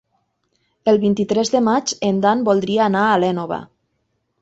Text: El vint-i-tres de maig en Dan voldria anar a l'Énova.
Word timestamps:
El 0.93 0.97
vint-i-tres 1.03 1.53
de 1.57 1.63
maig 1.69 1.95
en 2.09 2.25
Dan 2.25 2.43
voldria 2.51 2.85
anar 2.91 3.07
a 3.15 3.23
l'Énova. 3.25 3.65